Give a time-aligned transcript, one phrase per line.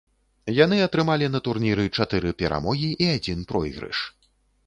[0.59, 3.97] Яны атрымалі на турніры чатыры перамогі і адзін пройгрыш.